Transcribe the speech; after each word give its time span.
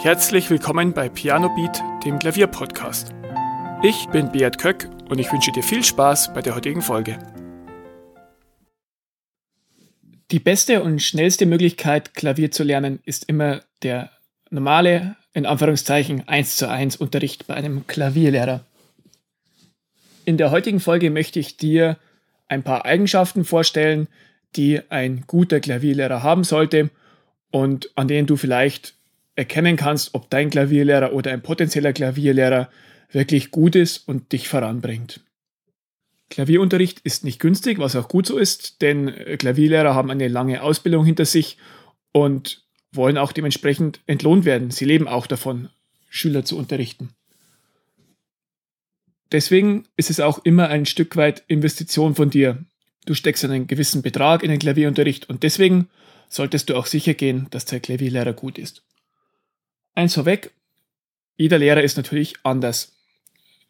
Herzlich 0.00 0.48
willkommen 0.48 0.92
bei 0.92 1.08
Piano 1.08 1.48
Beat, 1.56 1.82
dem 2.04 2.20
Klavierpodcast. 2.20 3.12
Ich 3.82 4.06
bin 4.10 4.30
Beat 4.30 4.56
Köck 4.56 4.88
und 5.08 5.18
ich 5.18 5.32
wünsche 5.32 5.50
dir 5.50 5.64
viel 5.64 5.82
Spaß 5.82 6.32
bei 6.34 6.40
der 6.40 6.54
heutigen 6.54 6.82
Folge. 6.82 7.18
Die 10.30 10.38
beste 10.38 10.84
und 10.84 11.02
schnellste 11.02 11.46
Möglichkeit, 11.46 12.14
Klavier 12.14 12.52
zu 12.52 12.62
lernen, 12.62 13.00
ist 13.06 13.28
immer 13.28 13.62
der 13.82 14.12
normale, 14.50 15.16
in 15.32 15.46
Anführungszeichen, 15.46 16.28
1 16.28 16.54
zu 16.54 16.68
1 16.68 16.94
Unterricht 16.94 17.48
bei 17.48 17.54
einem 17.54 17.88
Klavierlehrer. 17.88 18.60
In 20.24 20.36
der 20.36 20.52
heutigen 20.52 20.78
Folge 20.78 21.10
möchte 21.10 21.40
ich 21.40 21.56
dir 21.56 21.96
ein 22.46 22.62
paar 22.62 22.84
Eigenschaften 22.84 23.44
vorstellen, 23.44 24.06
die 24.54 24.80
ein 24.90 25.24
guter 25.26 25.58
Klavierlehrer 25.58 26.22
haben 26.22 26.44
sollte 26.44 26.90
und 27.50 27.90
an 27.96 28.06
denen 28.06 28.28
du 28.28 28.36
vielleicht 28.36 28.94
erkennen 29.38 29.76
kannst, 29.76 30.14
ob 30.14 30.28
dein 30.30 30.50
Klavierlehrer 30.50 31.12
oder 31.12 31.30
ein 31.30 31.42
potenzieller 31.42 31.92
Klavierlehrer 31.92 32.68
wirklich 33.12 33.52
gut 33.52 33.76
ist 33.76 34.08
und 34.08 34.32
dich 34.32 34.48
voranbringt. 34.48 35.20
Klavierunterricht 36.28 37.00
ist 37.04 37.24
nicht 37.24 37.38
günstig, 37.38 37.78
was 37.78 37.96
auch 37.96 38.08
gut 38.08 38.26
so 38.26 38.36
ist, 38.36 38.82
denn 38.82 39.14
Klavierlehrer 39.38 39.94
haben 39.94 40.10
eine 40.10 40.28
lange 40.28 40.62
Ausbildung 40.62 41.04
hinter 41.04 41.24
sich 41.24 41.56
und 42.12 42.64
wollen 42.92 43.16
auch 43.16 43.30
dementsprechend 43.32 44.00
entlohnt 44.06 44.44
werden. 44.44 44.72
Sie 44.72 44.84
leben 44.84 45.06
auch 45.06 45.28
davon, 45.28 45.68
Schüler 46.10 46.44
zu 46.44 46.58
unterrichten. 46.58 47.10
Deswegen 49.30 49.84
ist 49.96 50.10
es 50.10 50.20
auch 50.20 50.44
immer 50.44 50.68
ein 50.68 50.84
Stück 50.84 51.16
weit 51.16 51.44
Investition 51.46 52.16
von 52.16 52.30
dir. 52.30 52.64
Du 53.06 53.14
steckst 53.14 53.44
einen 53.44 53.68
gewissen 53.68 54.02
Betrag 54.02 54.42
in 54.42 54.50
den 54.50 54.58
Klavierunterricht 54.58 55.28
und 55.28 55.44
deswegen 55.44 55.88
solltest 56.28 56.68
du 56.68 56.76
auch 56.76 56.86
sicher 56.86 57.14
gehen, 57.14 57.46
dass 57.50 57.66
der 57.66 57.78
Klavierlehrer 57.80 58.32
gut 58.32 58.58
ist. 58.58 58.82
Eins 59.98 60.14
vorweg, 60.14 60.52
jeder 61.36 61.58
Lehrer 61.58 61.82
ist 61.82 61.96
natürlich 61.96 62.34
anders. 62.44 62.96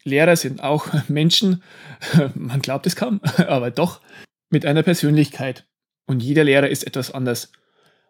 Lehrer 0.03 0.35
sind 0.35 0.61
auch 0.61 0.85
Menschen, 1.07 1.63
man 2.35 2.61
glaubt 2.61 2.85
es 2.85 2.95
kaum, 2.95 3.19
aber 3.47 3.71
doch 3.71 3.99
mit 4.51 4.63
einer 4.63 4.83
Persönlichkeit. 4.83 5.65
Und 6.05 6.21
jeder 6.21 6.43
Lehrer 6.43 6.69
ist 6.69 6.85
etwas 6.85 7.09
anders. 7.09 7.51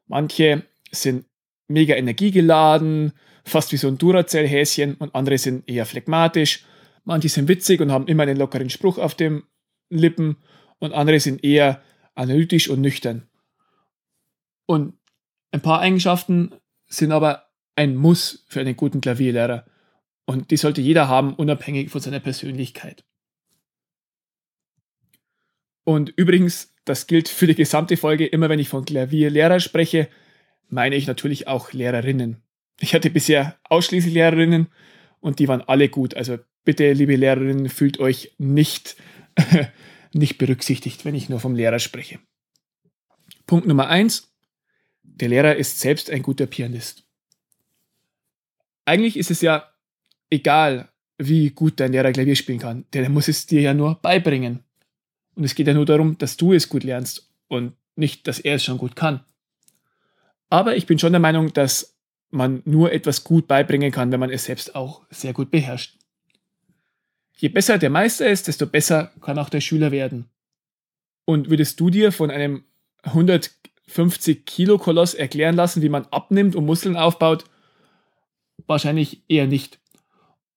Manche 0.06 0.64
sind 0.92 1.28
mega 1.70 1.96
energiegeladen, 1.96 3.14
fast 3.46 3.72
wie 3.72 3.78
so 3.78 3.88
ein 3.88 3.98
Duracell-Häschen 3.98 4.96
und 4.96 5.16
andere 5.16 5.38
sind 5.38 5.70
eher 5.70 5.86
phlegmatisch. 5.86 6.66
Manche 7.06 7.30
sind 7.30 7.48
witzig 7.48 7.80
und 7.80 7.90
haben 7.90 8.08
immer 8.08 8.24
einen 8.24 8.36
lockeren 8.36 8.70
Spruch 8.70 8.98
auf 8.98 9.16
den 9.16 9.44
Lippen 9.90 10.36
und 10.80 10.92
andere 10.92 11.22
sind 11.22 11.42
eher 11.42 11.82
analytisch 12.16 12.70
und 12.70 12.82
nüchtern. 12.82 13.30
Und 14.66 14.96
ein 15.52 15.62
paar 15.62 15.80
Eigenschaften 15.80 16.52
sind 16.90 17.14
aber 17.14 17.49
ein 17.80 17.96
Muss 17.96 18.44
für 18.50 18.60
einen 18.60 18.76
guten 18.76 19.00
Klavierlehrer. 19.00 19.66
Und 20.26 20.52
die 20.52 20.58
sollte 20.58 20.82
jeder 20.82 21.08
haben, 21.08 21.34
unabhängig 21.34 21.90
von 21.90 22.02
seiner 22.02 22.20
Persönlichkeit. 22.20 23.06
Und 25.86 26.10
übrigens, 26.18 26.76
das 26.84 27.08
gilt 27.08 27.30
für 27.30 27.48
die 27.48 27.56
gesamte 27.56 27.96
Folge, 27.96 28.28
immer 28.28 28.50
wenn 28.50 28.60
ich 28.60 28.68
von 28.68 28.84
Klavierlehrer 28.84 29.62
spreche, 29.62 30.10
meine 30.68 30.98
ich 30.98 31.08
natürlich 31.08 31.48
auch 31.48 31.72
Lehrerinnen. 31.72 32.44
Ich 32.82 32.94
hatte 32.94 33.10
bisher 33.10 33.58
ausschließlich 33.64 34.14
Lehrerinnen 34.14 34.68
und 35.22 35.40
die 35.40 35.48
waren 35.48 35.62
alle 35.62 35.88
gut. 35.88 36.16
Also 36.16 36.38
bitte, 36.66 36.92
liebe 36.92 37.16
Lehrerinnen, 37.16 37.70
fühlt 37.70 38.02
euch 38.02 38.34
nicht, 38.38 38.98
nicht 40.14 40.38
berücksichtigt, 40.38 41.06
wenn 41.06 41.16
ich 41.16 41.30
nur 41.30 41.40
vom 41.40 41.56
Lehrer 41.56 41.80
spreche. 41.80 42.20
Punkt 43.48 43.68
Nummer 43.68 43.88
eins: 43.88 44.36
Der 45.02 45.30
Lehrer 45.30 45.56
ist 45.56 45.80
selbst 45.80 46.12
ein 46.12 46.24
guter 46.24 46.46
Pianist 46.46 47.09
eigentlich 48.90 49.18
ist 49.18 49.30
es 49.30 49.42
ja 49.42 49.70
egal, 50.32 50.90
wie 51.20 51.52
gut 51.52 51.80
dein 51.80 51.92
Lehrer 51.92 52.12
Klavier 52.12 52.36
spielen 52.36 52.60
kann. 52.60 52.86
Der 52.94 53.08
muss 53.10 53.28
es 53.28 53.46
dir 53.46 53.62
ja 53.62 53.74
nur 53.74 53.96
beibringen. 53.96 54.64
Und 55.36 55.44
es 55.44 55.54
geht 55.54 55.68
ja 55.68 55.74
nur 55.74 55.86
darum, 55.86 56.18
dass 56.18 56.38
du 56.38 56.54
es 56.54 56.70
gut 56.70 56.84
lernst 56.84 57.32
und 57.48 57.74
nicht, 57.96 58.28
dass 58.28 58.40
er 58.40 58.56
es 58.56 58.64
schon 58.64 58.80
gut 58.80 58.96
kann. 58.96 59.24
Aber 60.50 60.76
ich 60.76 60.88
bin 60.88 60.98
schon 60.98 61.14
der 61.14 61.20
Meinung, 61.20 61.54
dass 61.54 61.98
man 62.32 62.62
nur 62.66 62.92
etwas 62.92 63.24
gut 63.24 63.48
beibringen 63.48 63.92
kann, 63.92 64.12
wenn 64.12 64.20
man 64.20 64.32
es 64.32 64.46
selbst 64.46 64.76
auch 64.76 65.06
sehr 65.12 65.34
gut 65.34 65.52
beherrscht. 65.52 65.98
Je 67.38 67.50
besser 67.50 67.78
der 67.78 67.90
Meister 67.90 68.28
ist, 68.28 68.48
desto 68.48 68.66
besser 68.66 69.12
kann 69.22 69.38
auch 69.38 69.50
der 69.50 69.62
Schüler 69.62 69.92
werden. 69.92 70.30
Und 71.26 71.50
würdest 71.50 71.80
du 71.80 71.90
dir 71.90 72.12
von 72.12 72.32
einem 72.32 72.64
150 73.04 74.46
Kilo 74.46 74.78
Koloss 74.80 75.14
erklären 75.14 75.56
lassen, 75.56 75.82
wie 75.84 75.90
man 75.90 76.06
abnimmt 76.08 76.56
und 76.56 76.66
Muskeln 76.66 76.98
aufbaut, 76.98 77.46
Wahrscheinlich 78.70 79.24
eher 79.28 79.48
nicht. 79.48 79.80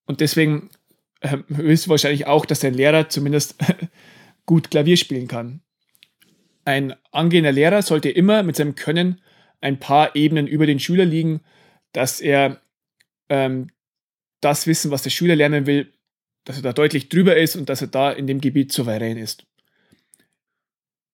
Und 0.05 0.21
deswegen 0.21 0.69
äh, 1.21 1.39
willst 1.47 1.87
du 1.87 1.89
wahrscheinlich 1.89 2.27
auch, 2.27 2.45
dass 2.45 2.59
dein 2.59 2.75
Lehrer 2.75 3.09
zumindest 3.09 3.55
gut 4.45 4.69
Klavier 4.69 4.97
spielen 4.97 5.27
kann. 5.27 5.61
Ein 6.63 6.93
angehender 7.11 7.51
Lehrer 7.51 7.81
sollte 7.81 8.11
immer 8.11 8.43
mit 8.43 8.55
seinem 8.55 8.75
Können 8.75 9.19
ein 9.61 9.79
paar 9.79 10.15
Ebenen 10.15 10.45
über 10.45 10.67
den 10.67 10.79
Schüler 10.79 11.05
liegen, 11.05 11.41
dass 11.91 12.21
er 12.21 12.61
ähm, 13.29 13.71
das 14.41 14.67
Wissen, 14.67 14.91
was 14.91 15.01
der 15.01 15.09
Schüler 15.09 15.35
lernen 15.35 15.65
will, 15.65 15.91
dass 16.43 16.57
er 16.57 16.61
da 16.61 16.71
deutlich 16.71 17.09
drüber 17.09 17.35
ist 17.35 17.55
und 17.55 17.67
dass 17.67 17.81
er 17.81 17.87
da 17.87 18.11
in 18.11 18.27
dem 18.27 18.41
Gebiet 18.41 18.71
souverän 18.71 19.17
ist. 19.17 19.47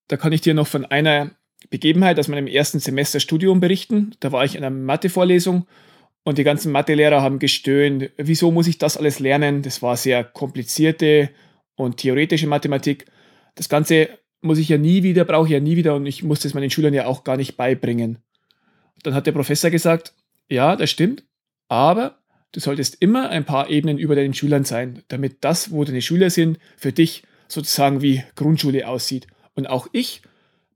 Da 0.10 0.18
kann 0.18 0.34
ich 0.34 0.42
dir 0.42 0.54
noch 0.54 0.68
von 0.68 0.84
einer 0.84 1.32
Begebenheit 1.70 2.20
aus 2.20 2.28
meinem 2.28 2.48
ersten 2.48 2.80
Semester 2.80 3.22
Studium 3.22 3.62
berichten. 3.62 4.18
Da 4.20 4.34
war 4.34 4.44
ich 4.44 4.56
in 4.56 4.66
einer 4.66 4.76
Mathe-Vorlesung 4.76 5.66
und 6.24 6.38
die 6.38 6.44
ganzen 6.44 6.72
Mathelehrer 6.72 7.22
haben 7.22 7.40
gestöhnt, 7.40 8.12
wieso 8.18 8.52
muss 8.52 8.68
ich 8.68 8.78
das 8.78 8.98
alles 8.98 9.20
lernen? 9.20 9.62
Das 9.62 9.82
war 9.82 9.98
sehr 9.98 10.24
komplizierte 10.24 11.30
und 11.76 11.98
theoretische 11.98 12.48
Mathematik. 12.48 13.06
Das 13.56 13.70
Ganze 13.70 14.10
muss 14.42 14.58
ich 14.58 14.70
ja 14.70 14.78
nie 14.78 15.04
wieder, 15.04 15.26
brauche 15.26 15.48
ich 15.48 15.54
ja 15.54 15.60
nie 15.60 15.76
wieder 15.76 15.96
und 15.96 16.06
ich 16.06 16.24
muss 16.24 16.42
das 16.42 16.54
meinen 16.54 16.70
Schülern 16.70 16.94
ja 16.94 17.06
auch 17.06 17.24
gar 17.24 17.38
nicht 17.38 17.58
beibringen. 17.58 18.20
Dann 19.04 19.14
hat 19.14 19.28
der 19.28 19.32
Professor 19.32 19.70
gesagt, 19.70 20.14
ja, 20.50 20.76
das 20.76 20.90
stimmt, 20.90 21.24
aber 21.68 22.20
du 22.52 22.60
solltest 22.60 23.02
immer 23.02 23.30
ein 23.30 23.46
paar 23.46 23.70
Ebenen 23.70 23.98
über 23.98 24.16
deinen 24.16 24.34
Schülern 24.34 24.66
sein, 24.66 25.04
damit 25.08 25.38
das, 25.42 25.72
wo 25.72 25.84
deine 25.84 26.02
Schüler 26.02 26.30
sind, 26.30 26.60
für 26.78 26.92
dich 26.92 27.24
sozusagen 27.48 28.02
wie 28.02 28.24
Grundschule 28.36 28.88
aussieht. 28.88 29.28
Und 29.56 29.68
auch 29.68 29.88
ich 29.94 30.22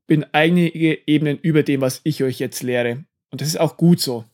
bin 0.06 0.24
einige 0.32 1.06
Ebenen 1.06 1.38
über 1.38 1.62
dem, 1.62 1.80
was 1.80 2.00
ich 2.04 2.22
euch 2.22 2.38
jetzt 2.38 2.62
lehre. 2.62 3.04
Und 3.30 3.40
das 3.40 3.48
ist 3.48 3.60
auch 3.60 3.76
gut 3.76 4.00
so. 4.00 4.24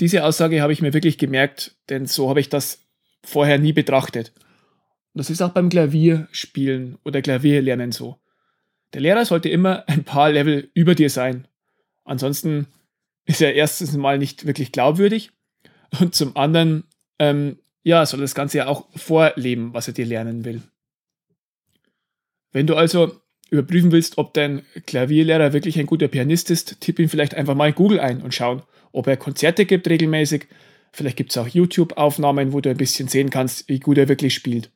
Diese 0.00 0.24
Aussage 0.24 0.60
habe 0.60 0.72
ich 0.72 0.82
mir 0.82 0.92
wirklich 0.92 1.18
gemerkt, 1.18 1.76
denn 1.88 2.06
so 2.06 2.28
habe 2.28 2.40
ich 2.40 2.48
das 2.48 2.86
vorher 3.22 3.58
nie 3.58 3.72
betrachtet. 3.72 4.32
Und 4.36 5.18
das 5.20 5.30
ist 5.30 5.40
auch 5.40 5.50
beim 5.50 5.70
Klavierspielen 5.70 6.98
oder 7.04 7.22
Klavierlernen 7.22 7.92
so. 7.92 8.18
Der 8.92 9.00
Lehrer 9.00 9.24
sollte 9.24 9.48
immer 9.48 9.88
ein 9.88 10.04
paar 10.04 10.30
Level 10.30 10.70
über 10.74 10.94
dir 10.94 11.10
sein. 11.10 11.48
Ansonsten 12.04 12.66
ist 13.24 13.40
er 13.40 13.54
erstens 13.54 13.96
mal 13.96 14.18
nicht 14.18 14.46
wirklich 14.46 14.72
glaubwürdig 14.72 15.32
und 16.00 16.14
zum 16.14 16.36
anderen, 16.36 16.84
ähm, 17.18 17.58
ja, 17.82 18.04
soll 18.04 18.20
das 18.20 18.34
Ganze 18.34 18.58
ja 18.58 18.66
auch 18.66 18.86
vorleben, 18.96 19.72
was 19.74 19.88
er 19.88 19.94
dir 19.94 20.06
lernen 20.06 20.44
will. 20.44 20.62
Wenn 22.52 22.66
du 22.66 22.76
also 22.76 23.20
überprüfen 23.50 23.92
willst, 23.92 24.18
ob 24.18 24.34
dein 24.34 24.62
Klavierlehrer 24.86 25.52
wirklich 25.52 25.78
ein 25.78 25.86
guter 25.86 26.08
Pianist 26.08 26.50
ist, 26.50 26.80
tipp 26.80 26.98
ihn 26.98 27.08
vielleicht 27.08 27.34
einfach 27.34 27.54
mal 27.54 27.68
in 27.68 27.74
Google 27.74 28.00
ein 28.00 28.22
und 28.22 28.34
schauen, 28.34 28.62
ob 28.96 29.06
er 29.06 29.16
Konzerte 29.18 29.66
gibt 29.66 29.88
regelmäßig. 29.88 30.48
Vielleicht 30.92 31.18
gibt 31.18 31.30
es 31.30 31.36
auch 31.36 31.46
YouTube-Aufnahmen, 31.46 32.52
wo 32.52 32.62
du 32.62 32.70
ein 32.70 32.78
bisschen 32.78 33.08
sehen 33.08 33.28
kannst, 33.28 33.68
wie 33.68 33.78
gut 33.78 33.98
er 33.98 34.08
wirklich 34.08 34.34
spielt. 34.34 34.70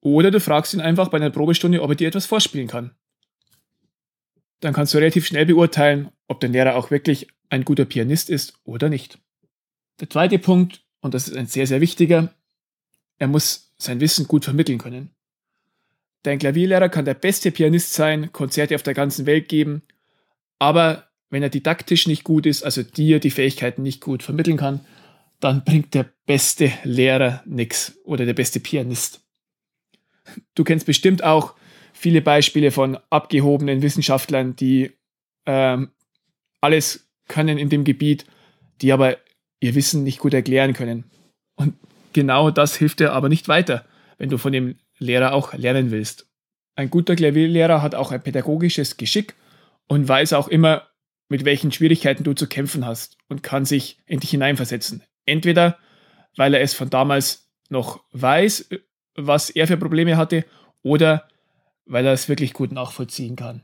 Oder 0.00 0.30
du 0.30 0.38
fragst 0.38 0.72
ihn 0.72 0.80
einfach 0.80 1.08
bei 1.08 1.16
einer 1.16 1.30
Probestunde, 1.30 1.82
ob 1.82 1.90
er 1.90 1.96
dir 1.96 2.08
etwas 2.08 2.26
vorspielen 2.26 2.68
kann. 2.68 2.94
Dann 4.60 4.72
kannst 4.72 4.94
du 4.94 4.98
relativ 4.98 5.26
schnell 5.26 5.46
beurteilen, 5.46 6.10
ob 6.28 6.40
dein 6.40 6.52
Lehrer 6.52 6.76
auch 6.76 6.92
wirklich 6.92 7.26
ein 7.50 7.64
guter 7.64 7.84
Pianist 7.84 8.30
ist 8.30 8.54
oder 8.62 8.88
nicht. 8.88 9.18
Der 10.00 10.08
zweite 10.08 10.38
Punkt, 10.38 10.84
und 11.00 11.12
das 11.12 11.26
ist 11.26 11.36
ein 11.36 11.46
sehr, 11.46 11.66
sehr 11.66 11.80
wichtiger, 11.80 12.32
er 13.18 13.26
muss 13.26 13.74
sein 13.78 14.00
Wissen 14.00 14.28
gut 14.28 14.44
vermitteln 14.44 14.78
können. 14.78 15.10
Dein 16.22 16.38
Klavierlehrer 16.38 16.88
kann 16.88 17.04
der 17.04 17.14
beste 17.14 17.50
Pianist 17.50 17.94
sein, 17.94 18.32
Konzerte 18.32 18.76
auf 18.76 18.82
der 18.82 18.94
ganzen 18.94 19.26
Welt 19.26 19.48
geben, 19.48 19.82
aber 20.58 21.08
wenn 21.34 21.42
er 21.42 21.50
didaktisch 21.50 22.06
nicht 22.06 22.22
gut 22.22 22.46
ist, 22.46 22.62
also 22.62 22.84
dir 22.84 23.18
die 23.18 23.32
Fähigkeiten 23.32 23.82
nicht 23.82 24.00
gut 24.00 24.22
vermitteln 24.22 24.56
kann, 24.56 24.78
dann 25.40 25.64
bringt 25.64 25.92
der 25.92 26.06
beste 26.26 26.72
Lehrer 26.84 27.42
nichts 27.44 27.98
oder 28.04 28.24
der 28.24 28.34
beste 28.34 28.60
Pianist. 28.60 29.20
Du 30.54 30.62
kennst 30.62 30.86
bestimmt 30.86 31.24
auch 31.24 31.56
viele 31.92 32.22
Beispiele 32.22 32.70
von 32.70 32.98
abgehobenen 33.10 33.82
Wissenschaftlern, 33.82 34.54
die 34.54 34.92
ähm, 35.44 35.90
alles 36.60 37.10
können 37.26 37.58
in 37.58 37.68
dem 37.68 37.82
Gebiet, 37.82 38.26
die 38.80 38.92
aber 38.92 39.16
ihr 39.58 39.74
Wissen 39.74 40.04
nicht 40.04 40.20
gut 40.20 40.34
erklären 40.34 40.72
können. 40.72 41.02
Und 41.56 41.74
genau 42.12 42.52
das 42.52 42.76
hilft 42.76 43.00
dir 43.00 43.12
aber 43.12 43.28
nicht 43.28 43.48
weiter, 43.48 43.84
wenn 44.18 44.30
du 44.30 44.38
von 44.38 44.52
dem 44.52 44.76
Lehrer 45.00 45.32
auch 45.32 45.52
lernen 45.52 45.90
willst. 45.90 46.28
Ein 46.76 46.90
guter 46.90 47.16
Klavierlehrer 47.16 47.82
hat 47.82 47.96
auch 47.96 48.12
ein 48.12 48.22
pädagogisches 48.22 48.96
Geschick 48.96 49.34
und 49.88 50.06
weiß 50.06 50.32
auch 50.34 50.46
immer, 50.46 50.86
mit 51.28 51.44
welchen 51.44 51.72
Schwierigkeiten 51.72 52.24
du 52.24 52.34
zu 52.34 52.46
kämpfen 52.46 52.86
hast 52.86 53.16
und 53.28 53.42
kann 53.42 53.64
sich 53.64 53.98
in 54.06 54.20
dich 54.20 54.30
hineinversetzen. 54.30 55.02
Entweder, 55.26 55.78
weil 56.36 56.54
er 56.54 56.60
es 56.60 56.74
von 56.74 56.90
damals 56.90 57.50
noch 57.70 58.04
weiß, 58.12 58.68
was 59.16 59.50
er 59.50 59.66
für 59.66 59.76
Probleme 59.76 60.16
hatte, 60.16 60.44
oder 60.82 61.28
weil 61.86 62.06
er 62.06 62.12
es 62.12 62.28
wirklich 62.28 62.52
gut 62.52 62.72
nachvollziehen 62.72 63.36
kann. 63.36 63.62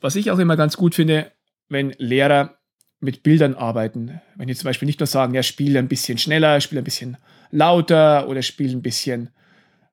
Was 0.00 0.16
ich 0.16 0.30
auch 0.30 0.38
immer 0.38 0.56
ganz 0.56 0.76
gut 0.76 0.94
finde, 0.94 1.32
wenn 1.68 1.94
Lehrer 1.98 2.58
mit 3.00 3.22
Bildern 3.22 3.54
arbeiten. 3.54 4.20
Wenn 4.36 4.48
die 4.48 4.54
zum 4.54 4.64
Beispiel 4.64 4.86
nicht 4.86 5.00
nur 5.00 5.06
sagen, 5.06 5.34
ja, 5.34 5.42
spiel 5.42 5.76
ein 5.76 5.88
bisschen 5.88 6.18
schneller, 6.18 6.60
spiel 6.60 6.78
ein 6.78 6.84
bisschen 6.84 7.16
lauter 7.50 8.28
oder 8.28 8.42
spiel 8.42 8.70
ein 8.72 8.82
bisschen 8.82 9.30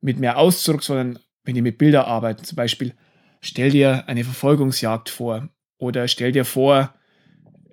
mit 0.01 0.19
mehr 0.19 0.37
Ausdruck, 0.37 0.83
sondern 0.83 1.19
wenn 1.43 1.55
die 1.55 1.61
mit 1.61 1.77
Bildern 1.77 2.05
arbeiten, 2.05 2.43
zum 2.43 2.55
Beispiel, 2.55 2.93
stell 3.41 3.69
dir 3.71 4.07
eine 4.07 4.23
Verfolgungsjagd 4.23 5.09
vor 5.09 5.49
oder 5.77 6.07
stell 6.07 6.31
dir 6.31 6.45
vor, 6.45 6.93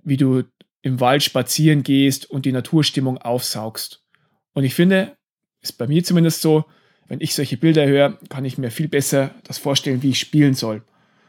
wie 0.04 0.16
du 0.16 0.44
im 0.82 1.00
Wald 1.00 1.22
spazieren 1.22 1.82
gehst 1.82 2.28
und 2.28 2.44
die 2.44 2.52
Naturstimmung 2.52 3.18
aufsaugst. 3.18 4.04
Und 4.52 4.64
ich 4.64 4.74
finde, 4.74 5.16
ist 5.60 5.78
bei 5.78 5.86
mir 5.86 6.02
zumindest 6.02 6.42
so, 6.42 6.64
wenn 7.06 7.20
ich 7.20 7.34
solche 7.34 7.56
Bilder 7.56 7.86
höre, 7.86 8.18
kann 8.28 8.44
ich 8.44 8.58
mir 8.58 8.70
viel 8.70 8.88
besser 8.88 9.34
das 9.44 9.58
vorstellen, 9.58 10.02
wie 10.02 10.10
ich 10.10 10.18
spielen 10.18 10.54
soll. 10.54 10.82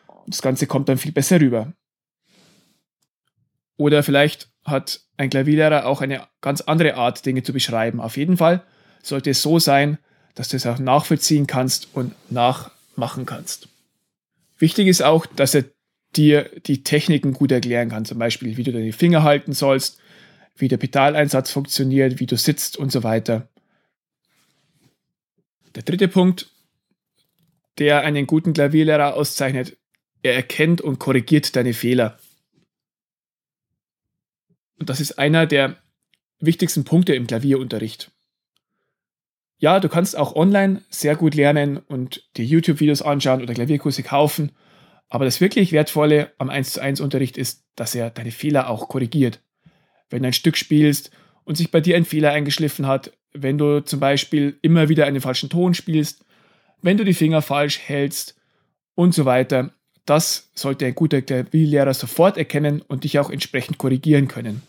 Und 0.08 0.34
das 0.34 0.42
Ganze 0.42 0.68
kommt 0.68 0.90
dann 0.90 0.98
viel 0.98 1.12
besser 1.12 1.40
rüber. 1.40 1.74
Oder 3.78 4.04
vielleicht 4.04 4.50
hat 4.64 5.02
ein 5.18 5.30
Klavierlehrer 5.30 5.86
auch 5.86 6.02
eine 6.02 6.28
ganz 6.42 6.62
andere 6.62 6.96
Art, 6.96 7.26
Dinge 7.26 7.44
zu 7.44 7.54
beschreiben. 7.54 8.00
Auf 8.00 8.18
jeden 8.18 8.38
Fall 8.38 8.64
sollte 9.02 9.32
es 9.32 9.42
so 9.42 9.60
sein, 9.60 9.98
dass 10.36 10.50
du 10.50 10.58
es 10.58 10.66
auch 10.66 10.80
nachvollziehen 10.80 11.48
kannst 11.48 11.90
und 11.94 12.14
nachmachen 12.32 13.26
kannst. 13.26 13.68
Wichtig 14.58 14.88
ist 14.88 15.04
auch, 15.04 15.26
dass 15.26 15.54
er 15.54 15.66
dir 16.16 16.50
die 16.66 16.84
Techniken 16.84 17.34
gut 17.34 17.52
erklären 17.52 17.90
kann, 17.90 18.06
zum 18.06 18.20
Beispiel, 18.20 18.58
wie 18.58 18.64
du 18.64 18.72
deine 18.72 18.94
Finger 18.94 19.24
halten 19.24 19.54
sollst, 19.54 20.00
wie 20.56 20.68
der 20.68 20.78
Pedaleinsatz 20.78 21.52
funktioniert, 21.52 22.20
wie 22.20 22.26
du 22.26 22.38
sitzt 22.38 22.78
und 22.78 22.92
so 22.92 23.04
weiter. 23.04 23.50
Der 25.76 25.84
dritte 25.84 26.08
Punkt, 26.08 26.50
der 27.80 28.02
einen 28.02 28.28
guten 28.28 28.54
Klavierlehrer 28.54 29.16
auszeichnet, 29.16 29.78
er 30.22 30.36
erkennt 30.36 30.82
und 30.82 31.00
korrigiert 31.00 31.56
deine 31.56 31.74
Fehler. 31.74 32.20
Und 34.80 34.90
das 34.90 35.00
ist 35.00 35.18
einer 35.18 35.46
der 35.46 35.78
wichtigsten 36.40 36.84
Punkte 36.84 37.16
im 37.16 37.28
Klavierunterricht. 37.28 38.12
Ja, 39.58 39.80
du 39.80 39.88
kannst 39.88 40.18
auch 40.18 40.36
online 40.36 40.82
sehr 40.90 41.16
gut 41.16 41.36
lernen 41.36 41.78
und 41.78 42.28
dir 42.36 42.46
YouTube-Videos 42.46 43.02
anschauen 43.02 43.42
oder 43.42 43.54
Klavierkurse 43.54 44.04
kaufen. 44.04 44.52
Aber 45.14 45.26
das 45.26 45.42
wirklich 45.42 45.72
Wertvolle 45.72 46.32
am 46.40 46.50
1 46.50 46.74
zu 46.74 46.82
1 46.82 47.00
Unterricht 47.00 47.38
ist, 47.38 47.64
dass 47.76 47.94
er 47.94 48.10
deine 48.10 48.32
Fehler 48.32 48.68
auch 48.68 48.90
korrigiert. 48.90 49.42
Wenn 50.10 50.24
du 50.24 50.30
ein 50.30 50.34
Stück 50.34 50.58
spielst 50.58 51.12
und 51.44 51.56
sich 51.56 51.70
bei 51.70 51.82
dir 51.82 51.96
ein 51.98 52.06
Fehler 52.06 52.32
eingeschliffen 52.32 52.88
hat, 52.88 53.12
wenn 53.32 53.60
du 53.60 53.82
zum 53.82 54.00
Beispiel 54.00 54.58
immer 54.64 54.90
wieder 54.90 55.06
einen 55.06 55.22
falschen 55.22 55.52
Ton 55.52 55.76
spielst, 55.76 56.26
wenn 56.82 56.98
du 56.98 57.06
die 57.06 57.14
Finger 57.14 57.44
falsch 57.44 57.78
hältst 57.78 58.42
und 58.96 59.14
so 59.14 59.26
weiter, 59.26 59.72
das 60.06 60.50
sollte 60.56 60.88
ein 60.88 60.96
guter 60.96 61.22
Klavierlehrer 61.22 61.94
sofort 61.94 62.36
erkennen 62.36 62.82
und 62.82 63.04
dich 63.04 63.20
auch 63.20 63.30
entsprechend 63.30 63.78
korrigieren 63.78 64.28
können. 64.28 64.64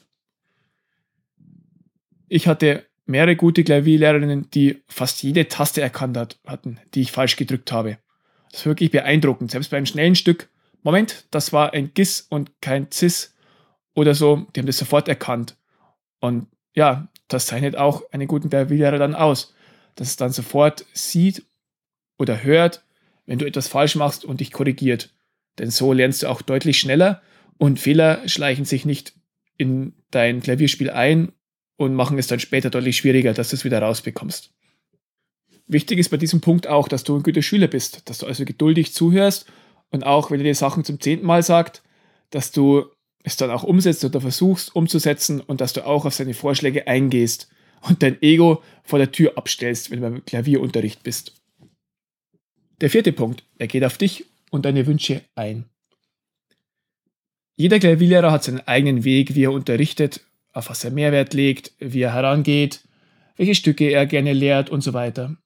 Ich 2.29 2.49
hatte 2.49 2.85
mehrere 3.07 3.37
gute 3.37 3.65
Klavierlehrerinnen, 3.65 4.51
die 4.51 4.83
fast 4.89 5.23
jede 5.23 5.49
Taste 5.49 5.81
erkannt 5.81 6.19
hat, 6.19 6.39
hatten, 6.47 6.81
die 6.93 7.01
ich 7.01 7.13
falsch 7.13 7.37
gedrückt 7.37 7.73
habe. 7.73 7.97
Das 8.55 8.61
ist 8.61 8.67
wirklich 8.67 8.93
beeindruckend. 8.93 9.51
Selbst 9.51 9.73
bei 9.73 9.79
einem 9.79 9.87
schnellen 9.87 10.15
Stück, 10.15 10.49
Moment, 10.85 11.27
das 11.33 11.53
war 11.53 11.73
ein 11.73 11.93
Gis 11.93 12.21
und 12.21 12.53
kein 12.61 12.87
Cis 12.93 13.35
oder 13.97 14.15
so, 14.15 14.47
die 14.55 14.61
haben 14.61 14.69
das 14.69 14.79
sofort 14.79 15.09
erkannt. 15.09 15.57
Und 16.21 16.47
ja, 16.73 17.09
das 17.27 17.47
zeichnet 17.47 17.75
auch 17.75 18.05
einen 18.13 18.29
guten 18.29 18.51
Klavierlehrer 18.51 18.99
dann 18.99 19.17
aus, 19.17 19.57
dass 19.97 20.07
es 20.07 20.15
dann 20.15 20.31
sofort 20.31 20.87
sieht 20.93 21.45
oder 22.17 22.45
hört, 22.45 22.85
wenn 23.27 23.41
du 23.41 23.45
etwas 23.45 23.67
falsch 23.67 23.97
machst 23.97 24.25
und 24.25 24.39
dich 24.39 24.53
korrigiert. 24.53 25.13
Denn 25.59 25.73
so 25.73 25.93
lernst 25.93 26.23
du 26.23 26.29
auch 26.29 26.41
deutlich 26.41 26.79
schneller 26.79 27.23
und 27.59 27.81
Fehler 27.81 28.29
schleichen 28.29 28.65
sich 28.65 28.85
nicht 28.85 29.15
in 29.57 29.95
dein 30.13 30.41
Klavierspiel 30.41 30.91
ein 30.91 31.33
und 31.75 31.97
machen 31.97 32.21
es 32.21 32.29
dann 32.29 32.39
später 32.39 32.71
deutlich 32.71 32.99
schwieriger, 32.99 33.35
dass 33.35 33.51
du 33.51 33.57
es 33.57 33.65
wieder 33.65 33.83
rausbekommst. 33.83 34.55
Wichtig 35.67 35.99
ist 35.99 36.11
bei 36.11 36.17
diesem 36.17 36.41
Punkt 36.41 36.67
auch, 36.67 36.89
dass 36.89 37.05
du 37.05 37.17
ein 37.17 37.23
guter 37.23 37.43
Schüler 37.43 37.69
bist, 37.69 38.09
dass 38.09 38.19
du 38.19 38.27
also 38.27 38.45
geduldig 38.45 38.93
zuhörst 38.93 39.47
und 39.91 40.05
auch, 40.05 40.31
wenn 40.31 40.41
er 40.41 40.45
dir 40.45 40.55
Sachen 40.55 40.85
zum 40.85 41.01
zehnten 41.01 41.27
Mal 41.27 41.43
sagt, 41.43 41.83
dass 42.31 42.53
du 42.53 42.87
es 43.23 43.37
dann 43.37 43.51
auch 43.51 43.63
umsetzt 43.63 44.05
oder 44.05 44.21
versuchst 44.21 44.75
umzusetzen 44.77 45.41
und 45.41 45.61
dass 45.61 45.73
du 45.73 45.87
auch 45.87 46.05
auf 46.05 46.15
seine 46.15 46.35
Vorschläge 46.35 46.87
eingehst 46.87 47.49
und 47.81 48.03
dein 48.03 48.21
Ego 48.23 48.63
vor 48.83 48.99
der 48.99 49.13
Tür 49.13 49.39
abstellst, 49.39 49.91
wenn 49.91 50.01
du 50.01 50.11
beim 50.11 50.25
Klavierunterricht 50.25 51.03
bist. 51.03 51.41
Der 52.81 52.91
vierte 52.91 53.13
Punkt, 53.13 53.45
er 53.59 53.67
geht 53.67 53.85
auf 53.85 53.97
dich 53.97 54.27
und 54.51 54.65
deine 54.67 54.87
Wünsche 54.87 55.23
ein. 55.35 55.65
Jeder 57.57 57.79
Klavierlehrer 57.79 58.33
hat 58.33 58.45
seinen 58.45 58.67
eigenen 58.67 59.05
Weg, 59.05 59.35
wie 59.35 59.45
er 59.45 59.53
unterrichtet, 59.53 60.21
auf 60.53 60.69
was 60.69 60.85
er 60.85 60.91
Mehrwert 60.91 61.35
legt, 61.35 61.73
wie 61.79 62.03
er 62.03 62.13
herangeht, 62.13 62.83
welche 63.37 63.55
Stücke 63.55 63.91
er 63.91 64.07
gerne 64.07 64.33
lehrt 64.33 64.71
und 64.71 64.83
so 64.83 64.93
weiter. 64.93 65.37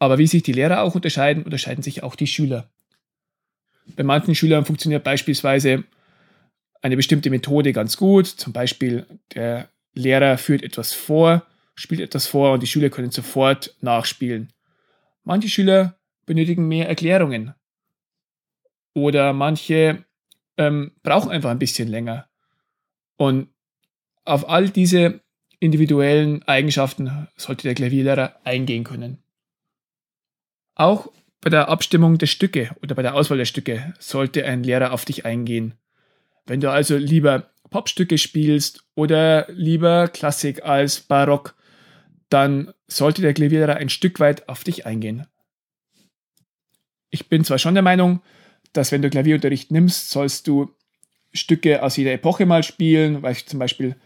Aber 0.00 0.18
wie 0.18 0.26
sich 0.26 0.42
die 0.42 0.52
Lehrer 0.52 0.82
auch 0.82 0.94
unterscheiden, 0.96 1.44
unterscheiden 1.44 1.82
sich 1.82 2.02
auch 2.02 2.16
die 2.16 2.26
Schüler. 2.26 2.68
Bei 3.96 4.02
manchen 4.02 4.34
Schülern 4.34 4.64
funktioniert 4.64 5.04
beispielsweise 5.04 5.84
eine 6.80 6.96
bestimmte 6.96 7.28
Methode 7.30 7.72
ganz 7.72 7.96
gut. 7.96 8.26
Zum 8.26 8.52
Beispiel 8.52 9.06
der 9.34 9.68
Lehrer 9.92 10.38
führt 10.38 10.62
etwas 10.62 10.94
vor, 10.94 11.46
spielt 11.74 12.00
etwas 12.00 12.26
vor 12.26 12.52
und 12.52 12.62
die 12.62 12.66
Schüler 12.66 12.88
können 12.88 13.10
sofort 13.10 13.76
nachspielen. 13.82 14.52
Manche 15.22 15.50
Schüler 15.50 15.98
benötigen 16.24 16.66
mehr 16.66 16.88
Erklärungen. 16.88 17.54
Oder 18.94 19.34
manche 19.34 20.04
ähm, 20.56 20.92
brauchen 21.02 21.30
einfach 21.30 21.50
ein 21.50 21.58
bisschen 21.58 21.88
länger. 21.88 22.26
Und 23.16 23.48
auf 24.24 24.48
all 24.48 24.70
diese 24.70 25.20
individuellen 25.58 26.42
Eigenschaften 26.44 27.28
sollte 27.36 27.64
der 27.64 27.74
Klavierlehrer 27.74 28.40
eingehen 28.44 28.84
können. 28.84 29.22
Auch 30.74 31.12
bei 31.40 31.50
der 31.50 31.68
Abstimmung 31.68 32.18
der 32.18 32.26
Stücke 32.26 32.70
oder 32.82 32.94
bei 32.94 33.02
der 33.02 33.14
Auswahl 33.14 33.38
der 33.38 33.44
Stücke 33.44 33.94
sollte 33.98 34.44
ein 34.44 34.62
Lehrer 34.62 34.92
auf 34.92 35.04
dich 35.04 35.24
eingehen. 35.24 35.74
Wenn 36.46 36.60
du 36.60 36.70
also 36.70 36.96
lieber 36.96 37.50
Popstücke 37.70 38.18
spielst 38.18 38.84
oder 38.94 39.46
lieber 39.50 40.08
Klassik 40.08 40.64
als 40.64 41.00
Barock, 41.00 41.54
dann 42.28 42.72
sollte 42.88 43.22
der 43.22 43.34
Klavierlehrer 43.34 43.76
ein 43.76 43.88
Stück 43.88 44.20
weit 44.20 44.48
auf 44.48 44.64
dich 44.64 44.86
eingehen. 44.86 45.26
Ich 47.10 47.28
bin 47.28 47.44
zwar 47.44 47.58
schon 47.58 47.74
der 47.74 47.82
Meinung, 47.82 48.20
dass 48.72 48.92
wenn 48.92 49.02
du 49.02 49.10
Klavierunterricht 49.10 49.70
nimmst, 49.70 50.10
sollst 50.10 50.46
du 50.46 50.74
Stücke 51.32 51.82
aus 51.82 51.96
jeder 51.96 52.12
Epoche 52.12 52.46
mal 52.46 52.62
spielen, 52.62 53.22
weil 53.22 53.32
ich 53.32 53.46
zum 53.46 53.58
Beispiel 53.58 53.96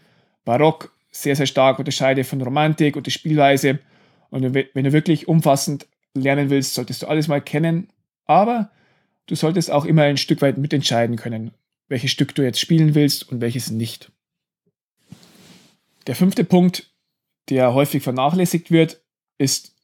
Barock 0.43 0.95
sehr, 1.11 1.35
sehr 1.35 1.45
stark 1.45 1.79
unterscheide 1.79 2.23
von 2.23 2.41
Romantik 2.41 2.95
und 2.95 3.05
der 3.05 3.11
Spielweise. 3.11 3.79
Und 4.29 4.53
wenn 4.53 4.83
du 4.83 4.91
wirklich 4.91 5.27
umfassend 5.27 5.87
lernen 6.15 6.49
willst, 6.49 6.73
solltest 6.73 7.03
du 7.03 7.07
alles 7.07 7.27
mal 7.27 7.41
kennen. 7.41 7.89
Aber 8.25 8.71
du 9.27 9.35
solltest 9.35 9.69
auch 9.69 9.85
immer 9.85 10.03
ein 10.03 10.17
Stück 10.17 10.41
weit 10.41 10.57
mitentscheiden 10.57 11.15
können, 11.17 11.51
welches 11.87 12.11
Stück 12.11 12.33
du 12.33 12.43
jetzt 12.43 12.59
spielen 12.59 12.95
willst 12.95 13.29
und 13.29 13.41
welches 13.41 13.69
nicht. 13.69 14.11
Der 16.07 16.15
fünfte 16.15 16.43
Punkt, 16.43 16.91
der 17.49 17.73
häufig 17.73 18.03
vernachlässigt 18.03 18.71
wird, 18.71 19.01
ist, 19.37 19.75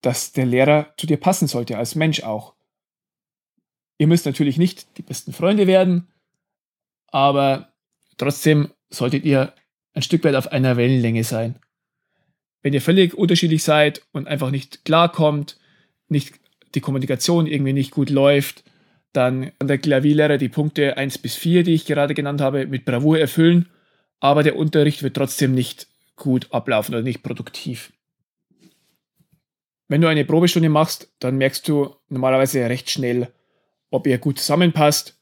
dass 0.00 0.32
der 0.32 0.46
Lehrer 0.46 0.92
zu 0.96 1.06
dir 1.06 1.16
passen 1.16 1.48
sollte, 1.48 1.78
als 1.78 1.94
Mensch 1.94 2.22
auch. 2.22 2.54
Ihr 3.98 4.06
müsst 4.06 4.26
natürlich 4.26 4.58
nicht 4.58 4.98
die 4.98 5.02
besten 5.02 5.32
Freunde 5.32 5.66
werden, 5.66 6.08
aber 7.06 7.72
trotzdem 8.18 8.70
solltet 8.90 9.24
ihr 9.24 9.54
ein 9.94 10.02
Stück 10.02 10.24
weit 10.24 10.34
auf 10.34 10.48
einer 10.48 10.76
Wellenlänge 10.76 11.24
sein. 11.24 11.56
Wenn 12.64 12.72
ihr 12.72 12.80
völlig 12.80 13.12
unterschiedlich 13.12 13.62
seid 13.62 14.00
und 14.12 14.26
einfach 14.26 14.50
nicht 14.50 14.86
klarkommt, 14.86 15.58
nicht 16.08 16.32
die 16.74 16.80
Kommunikation 16.80 17.46
irgendwie 17.46 17.74
nicht 17.74 17.90
gut 17.90 18.08
läuft, 18.08 18.64
dann 19.12 19.52
kann 19.58 19.68
der 19.68 19.76
Klavierlehrer 19.76 20.38
die 20.38 20.48
Punkte 20.48 20.96
1 20.96 21.18
bis 21.18 21.34
4, 21.36 21.62
die 21.62 21.74
ich 21.74 21.84
gerade 21.84 22.14
genannt 22.14 22.40
habe, 22.40 22.66
mit 22.66 22.86
Bravour 22.86 23.18
erfüllen, 23.18 23.68
aber 24.18 24.42
der 24.42 24.56
Unterricht 24.56 25.02
wird 25.02 25.14
trotzdem 25.14 25.52
nicht 25.52 25.88
gut 26.16 26.48
ablaufen 26.52 26.94
oder 26.94 27.04
nicht 27.04 27.22
produktiv. 27.22 27.92
Wenn 29.86 30.00
du 30.00 30.08
eine 30.08 30.24
Probestunde 30.24 30.70
machst, 30.70 31.12
dann 31.18 31.36
merkst 31.36 31.68
du 31.68 31.94
normalerweise 32.08 32.66
recht 32.70 32.90
schnell, 32.90 33.28
ob 33.90 34.06
ihr 34.06 34.16
gut 34.16 34.38
zusammenpasst, 34.38 35.20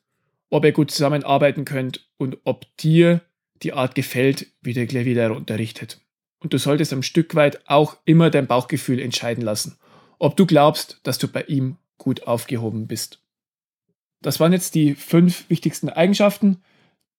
ob 0.49 0.65
ihr 0.65 0.73
gut 0.73 0.93
zusammenarbeiten 0.93 1.65
könnt 1.65 2.09
und 2.19 2.39
ob 2.45 2.67
dir 2.77 3.21
die 3.65 3.73
Art 3.73 3.97
gefällt, 3.97 4.47
wie 4.61 4.75
der 4.75 4.87
Klavierlehrer 4.87 5.37
unterrichtet 5.37 5.99
und 6.43 6.53
du 6.53 6.59
solltest 6.59 6.93
ein 6.93 7.03
Stück 7.03 7.35
weit 7.35 7.69
auch 7.69 7.97
immer 8.05 8.31
dein 8.31 8.47
Bauchgefühl 8.47 9.01
entscheiden 9.01 9.43
lassen, 9.45 9.79
ob 10.19 10.37
du 10.37 10.47
glaubst, 10.47 11.01
dass 11.05 11.19
du 11.19 11.29
bei 11.29 11.43
ihm 11.43 11.77
gut 11.99 12.27
aufgehoben 12.27 12.87
bist. 12.87 13.21
das 14.21 14.39
waren 14.41 14.53
jetzt 14.53 14.75
die 14.75 14.95
fünf 14.95 15.49
wichtigsten 15.51 15.89
Eigenschaften, 15.89 16.63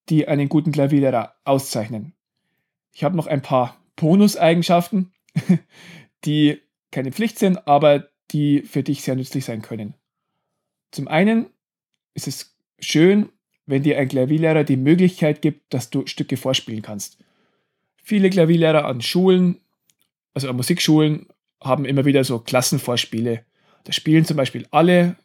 die 0.10 0.28
einen 0.28 0.50
guten 0.50 0.72
Klavierlehrer 0.72 1.36
auszeichnen. 1.44 2.14
Ich 2.94 3.04
habe 3.04 3.16
noch 3.16 3.28
ein 3.28 3.42
paar 3.42 3.78
Bonuseigenschaften, 3.96 5.12
die 6.26 6.62
keine 6.92 7.12
Pflicht 7.12 7.40
sind, 7.40 7.68
aber 7.68 8.10
die 8.32 8.62
für 8.62 8.84
dich 8.84 9.02
sehr 9.04 9.16
nützlich 9.16 9.46
sein 9.46 9.62
können. 9.62 9.96
Zum 10.92 11.08
einen 11.08 11.48
ist 12.14 12.28
es 12.28 12.56
schön, 12.80 13.30
wenn 13.66 13.84
dir 13.84 13.98
ein 13.98 14.08
Klavierlehrer 14.08 14.64
die 14.64 14.78
Möglichkeit 14.78 15.42
gibt, 15.42 15.74
dass 15.74 15.90
du 15.90 16.06
Stücke 16.06 16.38
vorspielen 16.38 16.82
kannst. 16.82 17.23
Viele 18.04 18.30
Klavierlehrer 18.30 18.86
an 18.86 19.02
Schulen, 19.02 19.62
also 20.34 20.50
an 20.50 20.58
Musikschulen, 20.58 21.28
haben 21.62 21.86
immer 21.86 22.04
wieder 22.04 22.26
so 22.26 22.40
Klassenvorspiele. 22.40 23.46
Da 23.86 23.92
spielen 23.94 24.26
zum 24.26 24.36
Beispiel 24.36 24.68
alle 24.72 25.16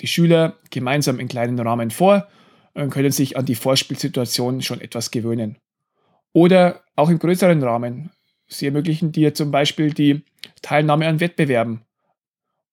die 0.00 0.08
Schüler 0.08 0.58
gemeinsam 0.70 1.20
in 1.20 1.28
kleinen 1.28 1.58
Rahmen 1.60 1.92
vor 1.92 2.28
und 2.74 2.90
können 2.90 3.12
sich 3.12 3.36
an 3.36 3.46
die 3.46 3.54
Vorspielsituation 3.54 4.62
schon 4.62 4.80
etwas 4.80 5.12
gewöhnen. 5.12 5.58
Oder 6.32 6.82
auch 6.96 7.08
im 7.08 7.20
größeren 7.20 7.62
Rahmen. 7.62 8.10
Sie 8.48 8.66
ermöglichen 8.66 9.12
dir 9.12 9.32
zum 9.32 9.52
Beispiel 9.52 9.94
die 9.94 10.24
Teilnahme 10.60 11.06
an 11.06 11.20
Wettbewerben 11.20 11.82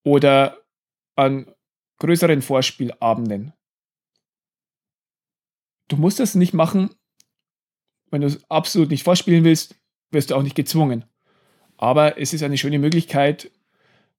oder 0.04 0.58
an 1.16 1.46
größeren 2.00 2.42
Vorspielabenden. 2.42 3.54
Du 5.88 5.98
musst 5.98 6.20
das 6.20 6.34
nicht 6.34 6.54
machen, 6.54 6.90
wenn 8.12 8.22
du 8.22 8.28
es 8.28 8.50
absolut 8.50 8.90
nicht 8.90 9.04
vorspielen 9.04 9.44
willst, 9.44 9.76
wirst 10.12 10.30
du 10.30 10.36
auch 10.36 10.44
nicht 10.44 10.56
gezwungen. 10.56 11.06
Aber 11.78 12.20
es 12.20 12.34
ist 12.34 12.44
eine 12.44 12.58
schöne 12.58 12.78
Möglichkeit, 12.78 13.50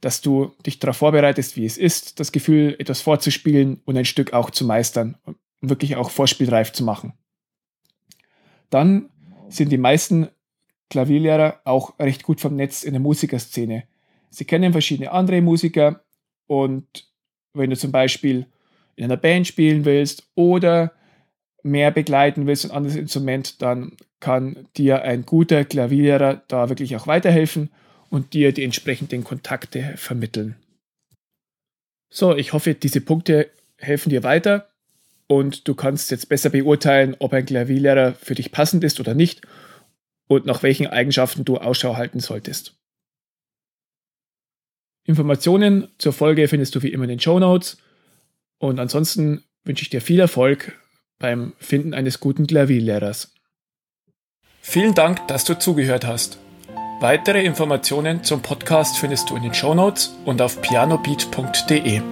dass 0.00 0.20
du 0.20 0.52
dich 0.66 0.80
darauf 0.80 0.96
vorbereitest, 0.96 1.56
wie 1.56 1.64
es 1.64 1.78
ist, 1.78 2.18
das 2.18 2.32
Gefühl, 2.32 2.74
etwas 2.78 3.00
vorzuspielen 3.00 3.80
und 3.84 3.96
ein 3.96 4.04
Stück 4.04 4.32
auch 4.32 4.50
zu 4.50 4.64
meistern 4.64 5.16
und 5.24 5.36
wirklich 5.60 5.94
auch 5.94 6.10
vorspielreif 6.10 6.72
zu 6.72 6.82
machen. 6.82 7.12
Dann 8.68 9.10
sind 9.48 9.70
die 9.70 9.78
meisten 9.78 10.28
Klavierlehrer 10.90 11.60
auch 11.64 11.98
recht 12.00 12.24
gut 12.24 12.40
vom 12.40 12.56
Netz 12.56 12.82
in 12.82 12.94
der 12.94 13.00
Musikerszene. 13.00 13.84
Sie 14.30 14.44
kennen 14.44 14.72
verschiedene 14.72 15.12
andere 15.12 15.40
Musiker 15.40 16.02
und 16.46 17.06
wenn 17.54 17.70
du 17.70 17.76
zum 17.76 17.92
Beispiel 17.92 18.46
in 18.96 19.04
einer 19.04 19.16
Band 19.16 19.46
spielen 19.46 19.84
willst 19.84 20.26
oder 20.34 20.92
mehr 21.62 21.90
begleiten 21.90 22.46
willst, 22.46 22.64
ein 22.64 22.70
anderes 22.70 22.96
Instrument, 22.96 23.62
dann 23.62 23.96
kann 24.20 24.68
dir 24.76 25.02
ein 25.02 25.24
guter 25.24 25.64
Klavierlehrer 25.64 26.42
da 26.48 26.68
wirklich 26.68 26.96
auch 26.96 27.06
weiterhelfen 27.06 27.70
und 28.10 28.34
dir 28.34 28.52
die 28.52 28.64
entsprechenden 28.64 29.24
Kontakte 29.24 29.94
vermitteln. 29.96 30.56
So, 32.10 32.36
ich 32.36 32.52
hoffe, 32.52 32.74
diese 32.74 33.00
Punkte 33.00 33.50
helfen 33.78 34.10
dir 34.10 34.22
weiter 34.22 34.68
und 35.28 35.66
du 35.66 35.74
kannst 35.74 36.10
jetzt 36.10 36.28
besser 36.28 36.50
beurteilen, 36.50 37.16
ob 37.18 37.32
ein 37.32 37.46
Klavierlehrer 37.46 38.14
für 38.14 38.34
dich 38.34 38.52
passend 38.52 38.84
ist 38.84 39.00
oder 39.00 39.14
nicht 39.14 39.42
und 40.28 40.46
nach 40.46 40.62
welchen 40.62 40.86
Eigenschaften 40.86 41.44
du 41.44 41.58
Ausschau 41.58 41.96
halten 41.96 42.20
solltest. 42.20 42.74
Informationen 45.04 45.88
zur 45.98 46.12
Folge 46.12 46.46
findest 46.48 46.74
du 46.74 46.82
wie 46.82 46.92
immer 46.92 47.04
in 47.04 47.10
den 47.10 47.20
Show 47.20 47.38
Notes 47.38 47.78
und 48.58 48.78
ansonsten 48.78 49.42
wünsche 49.64 49.82
ich 49.82 49.90
dir 49.90 50.00
viel 50.00 50.20
Erfolg 50.20 50.78
beim 51.22 51.54
Finden 51.58 51.94
eines 51.94 52.20
guten 52.20 52.46
Klavierlehrers. 52.46 53.32
Vielen 54.60 54.94
Dank, 54.94 55.26
dass 55.28 55.44
du 55.44 55.58
zugehört 55.58 56.06
hast. 56.06 56.38
Weitere 57.00 57.42
Informationen 57.44 58.22
zum 58.22 58.42
Podcast 58.42 58.98
findest 58.98 59.30
du 59.30 59.36
in 59.36 59.42
den 59.42 59.54
Shownotes 59.54 60.14
und 60.24 60.42
auf 60.42 60.60
pianobeat.de. 60.60 62.02